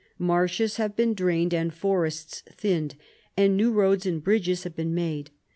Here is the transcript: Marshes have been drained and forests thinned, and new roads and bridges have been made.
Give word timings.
Marshes 0.17 0.77
have 0.77 0.95
been 0.95 1.13
drained 1.13 1.53
and 1.53 1.71
forests 1.71 2.41
thinned, 2.51 2.95
and 3.37 3.55
new 3.55 3.71
roads 3.71 4.03
and 4.07 4.23
bridges 4.23 4.63
have 4.63 4.75
been 4.75 4.95
made. 4.95 5.29